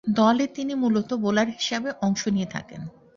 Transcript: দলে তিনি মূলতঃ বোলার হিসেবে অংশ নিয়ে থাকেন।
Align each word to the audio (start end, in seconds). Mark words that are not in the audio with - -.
দলে 0.15 0.45
তিনি 0.47 0.73
মূলতঃ 0.73 1.11
বোলার 1.17 1.47
হিসেবে 1.49 1.89
অংশ 2.01 2.21
নিয়ে 2.27 2.47
থাকেন। 2.47 2.81